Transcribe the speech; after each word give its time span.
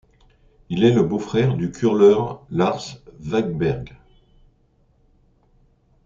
Il 0.69 0.83
est 0.83 0.93
le 0.93 1.03
beau-frère 1.03 1.53
du 1.53 1.69
curleur 1.69 2.43
Lars 2.49 2.97
Vågberg. 3.19 3.95